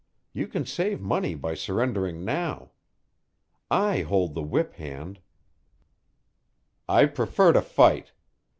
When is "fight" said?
7.61-8.11